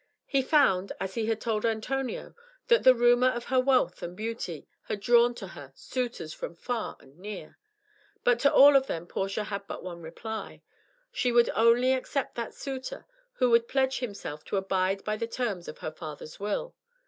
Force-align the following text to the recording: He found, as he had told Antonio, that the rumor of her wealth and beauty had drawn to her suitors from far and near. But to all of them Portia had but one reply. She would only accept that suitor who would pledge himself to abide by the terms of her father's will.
He 0.25 0.41
found, 0.41 0.93
as 0.99 1.13
he 1.13 1.27
had 1.27 1.39
told 1.39 1.63
Antonio, 1.63 2.33
that 2.69 2.81
the 2.83 2.95
rumor 2.95 3.27
of 3.29 3.45
her 3.45 3.59
wealth 3.59 4.01
and 4.01 4.17
beauty 4.17 4.67
had 4.85 4.99
drawn 4.99 5.35
to 5.35 5.49
her 5.49 5.73
suitors 5.75 6.33
from 6.33 6.55
far 6.55 6.97
and 6.99 7.19
near. 7.19 7.59
But 8.23 8.39
to 8.39 8.51
all 8.51 8.75
of 8.75 8.87
them 8.87 9.05
Portia 9.05 9.43
had 9.43 9.67
but 9.67 9.83
one 9.83 10.01
reply. 10.01 10.63
She 11.11 11.31
would 11.31 11.51
only 11.53 11.93
accept 11.93 12.33
that 12.33 12.55
suitor 12.55 13.05
who 13.33 13.51
would 13.51 13.67
pledge 13.67 13.99
himself 13.99 14.43
to 14.45 14.57
abide 14.57 15.03
by 15.03 15.17
the 15.17 15.27
terms 15.27 15.67
of 15.67 15.77
her 15.85 15.91
father's 15.91 16.39
will. 16.39 16.73